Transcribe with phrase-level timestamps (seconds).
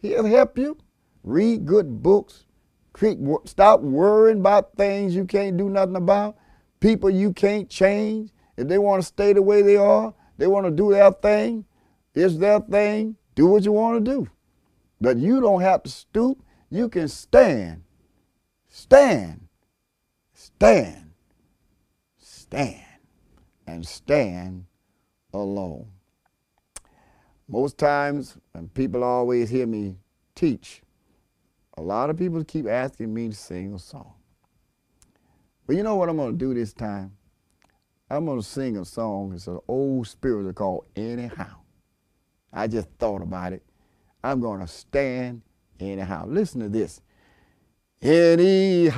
[0.00, 0.78] He'll help you.
[1.22, 2.44] Read good books.
[3.44, 6.36] Stop worrying about things you can't do nothing about,
[6.80, 8.30] people you can't change.
[8.56, 11.64] If they want to stay the way they are, they want to do their thing,
[12.14, 13.16] it's their thing.
[13.34, 14.28] Do what you want to do.
[15.00, 16.42] But you don't have to stoop.
[16.68, 17.84] You can stand.
[18.68, 19.48] Stand.
[20.34, 21.12] Stand.
[22.18, 22.84] Stand.
[23.66, 24.66] And stand
[25.32, 25.86] alone.
[27.50, 29.96] Most times, and people always hear me
[30.36, 30.82] teach,
[31.76, 34.12] a lot of people keep asking me to sing a song.
[35.66, 37.16] But you know what I'm going to do this time?
[38.08, 39.32] I'm going to sing a song.
[39.34, 41.56] It's an old spiritual called Anyhow.
[42.52, 43.64] I just thought about it.
[44.22, 45.42] I'm going to stand
[45.80, 46.26] anyhow.
[46.28, 47.00] Listen to this.
[48.00, 48.96] Anyhow.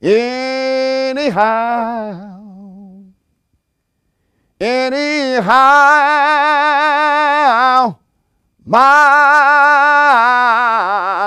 [0.00, 1.02] Anyhow.
[4.62, 5.50] Anyhow.
[8.64, 8.78] My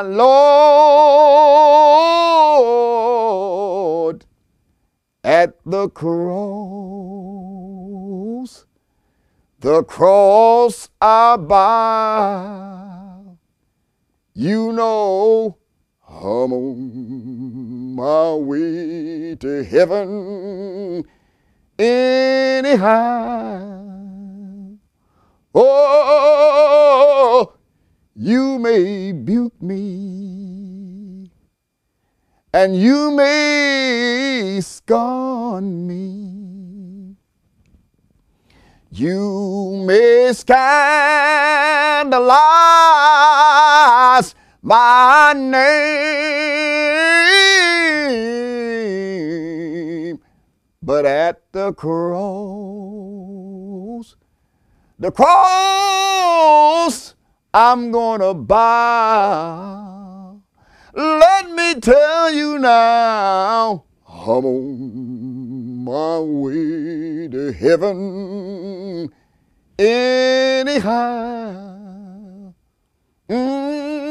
[0.06, 0.26] Lord
[5.22, 6.16] at the cross,
[9.60, 13.38] the cross I bow.
[14.34, 15.58] You know
[16.08, 20.55] I'm on my way to heaven
[21.78, 23.74] anyhow.
[25.54, 27.54] Oh,
[28.16, 31.30] you may buke me,
[32.54, 37.16] and you may scorn me.
[38.92, 40.56] You may scandalize
[44.62, 46.95] my name,
[50.86, 52.06] but at the cross,
[55.00, 56.46] the cross
[57.52, 59.82] I'm gonna buy.
[60.94, 69.10] Let me tell you now, I'm on my way to heaven
[69.80, 70.94] anyhow.
[73.28, 74.06] Mm,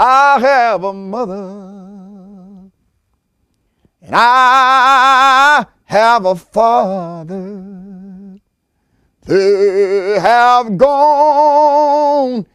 [0.00, 1.93] I have a mother
[4.04, 7.74] and I have a father
[9.26, 12.46] they have gone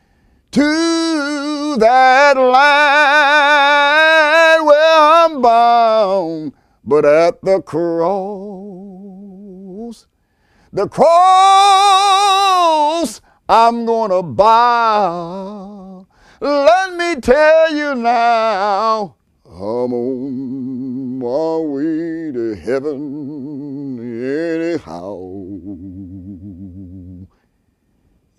[0.51, 2.53] to that land
[4.67, 7.95] where I'm bound, but at the cross,
[10.71, 11.09] the cross,
[13.47, 16.05] I'm gonna bow.
[16.39, 19.16] Let me tell you now,
[19.47, 25.19] I'm on my way to heaven anyhow.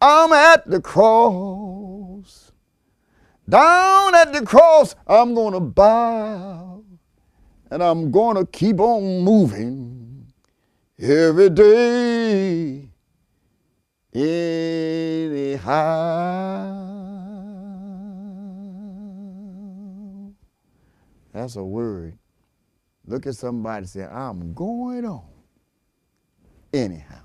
[0.00, 1.73] I'm at the cross.
[3.48, 6.82] Down at the cross, I'm going to bow
[7.70, 10.32] and I'm going to keep on moving
[10.98, 12.88] every day
[14.14, 15.84] anyhow.
[21.32, 22.16] That's a word.
[23.06, 25.24] Look at somebody say, I'm going on
[26.72, 27.24] anyhow.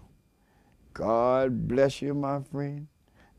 [0.94, 2.88] God bless you, my friend.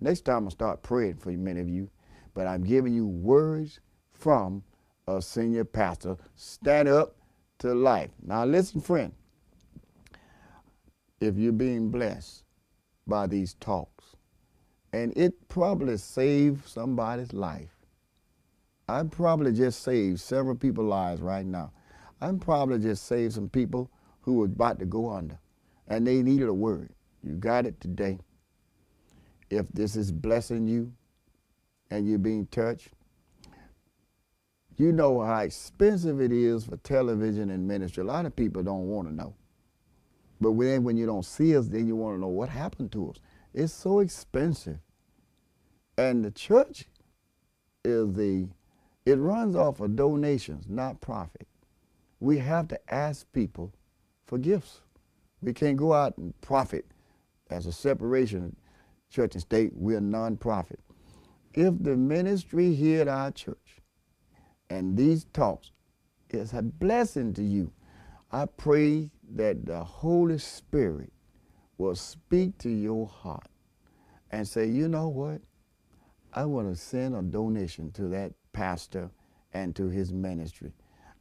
[0.00, 1.90] Next time I'll start praying for you, many of you,
[2.34, 3.80] but I'm giving you words
[4.12, 4.62] from
[5.06, 6.16] a senior pastor.
[6.36, 7.16] Stand up
[7.58, 8.10] to life.
[8.22, 9.12] Now listen, friend
[11.20, 12.44] if you're being blessed
[13.06, 14.16] by these talks.
[14.92, 17.68] And it probably saved somebody's life.
[18.88, 21.72] I probably just saved several people's lives right now.
[22.20, 23.90] I'm probably just saved some people
[24.22, 25.38] who were about to go under
[25.88, 26.90] and they needed a word.
[27.22, 28.18] You got it today.
[29.48, 30.92] If this is blessing you
[31.90, 32.88] and you're being touched,
[34.76, 38.02] you know how expensive it is for television and ministry.
[38.02, 39.34] A lot of people don't want to know.
[40.40, 43.10] But then when you don't see us, then you want to know what happened to
[43.10, 43.16] us.
[43.52, 44.78] It's so expensive.
[45.98, 46.86] And the church
[47.84, 48.48] is the,
[49.04, 51.46] it runs off of donations, not profit.
[52.20, 53.72] We have to ask people
[54.26, 54.80] for gifts.
[55.42, 56.86] We can't go out and profit
[57.50, 58.56] as a separation,
[59.10, 59.72] church and state.
[59.74, 60.78] We're a nonprofit.
[61.54, 63.80] If the ministry here at our church
[64.68, 65.72] and these talks
[66.30, 67.72] is a blessing to you,
[68.30, 71.12] I pray that the Holy Spirit
[71.78, 73.48] will speak to your heart
[74.30, 75.40] and say, you know what?
[76.32, 79.10] I want to send a donation to that pastor
[79.52, 80.72] and to his ministry.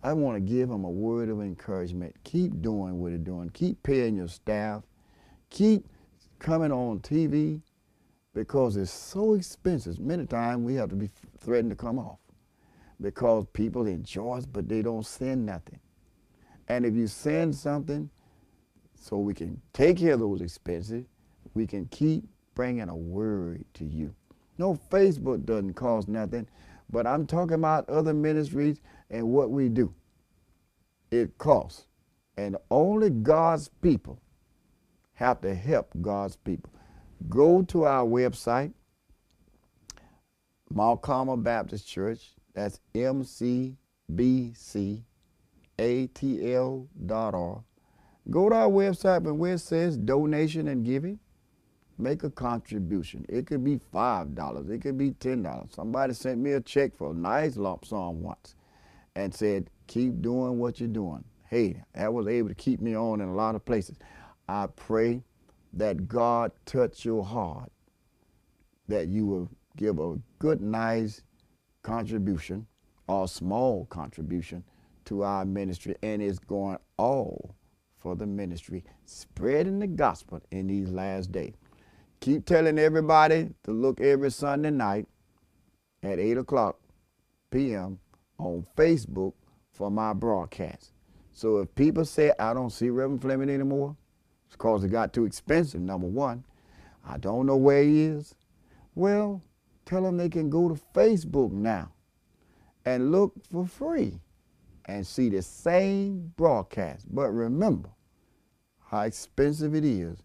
[0.03, 2.15] I want to give him a word of encouragement.
[2.23, 3.49] Keep doing what you're doing.
[3.49, 4.83] Keep paying your staff.
[5.49, 5.87] Keep
[6.37, 7.61] coming on TV
[8.33, 9.99] because it's so expensive.
[9.99, 11.09] Many times we have to be
[11.39, 12.19] threatened to come off
[13.01, 15.79] because people enjoy us, but they don't send nothing.
[16.67, 18.09] And if you send something,
[19.01, 21.05] so we can take care of those expenses,
[21.53, 22.23] we can keep
[22.53, 24.13] bringing a word to you.
[24.57, 26.47] No, Facebook doesn't cost nothing,
[26.89, 29.93] but I'm talking about other ministries and what we do.
[31.11, 31.85] It costs.
[32.37, 34.21] And only God's people
[35.13, 36.71] have to help God's people.
[37.27, 38.71] Go to our website,
[41.01, 42.33] Carmel Baptist Church.
[42.53, 43.77] That's mcbcatl.org.
[48.29, 51.19] Go to our website and where it says donation and giving,
[51.97, 53.25] make a contribution.
[53.27, 55.73] It could be $5, it could be $10.
[55.73, 58.55] Somebody sent me a check for a nice lump sum once
[59.15, 61.23] and said, keep doing what you're doing.
[61.47, 63.97] Hey, that was able to keep me on in a lot of places.
[64.47, 65.23] I pray
[65.73, 67.71] that God touch your heart,
[68.87, 71.21] that you will give a good, nice
[71.83, 72.67] contribution
[73.07, 74.63] or small contribution
[75.05, 77.55] to our ministry, and it's going all
[77.97, 81.53] for the ministry, spreading the gospel in these last days.
[82.21, 85.07] Keep telling everybody to look every Sunday night
[86.03, 86.79] at 8 o'clock
[87.51, 87.99] p.m.
[88.37, 89.33] on Facebook
[89.71, 90.91] for my broadcast.
[91.31, 93.95] So if people say, I don't see Reverend Fleming anymore,
[94.51, 96.43] because it got too expensive, number one.
[97.05, 98.35] I don't know where he is.
[98.95, 99.41] Well,
[99.85, 101.91] tell them they can go to Facebook now
[102.85, 104.19] and look for free
[104.85, 107.05] and see the same broadcast.
[107.13, 107.89] But remember
[108.85, 110.17] how expensive it is.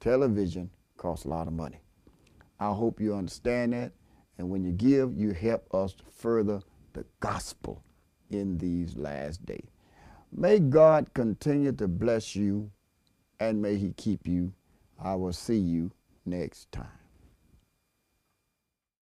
[0.00, 1.80] Television costs a lot of money.
[2.60, 3.92] I hope you understand that.
[4.38, 6.60] And when you give, you help us further
[6.92, 7.82] the gospel
[8.30, 9.68] in these last days.
[10.32, 12.70] May God continue to bless you
[13.40, 14.52] and may he keep you.
[14.98, 15.92] I will see you
[16.26, 16.97] next time.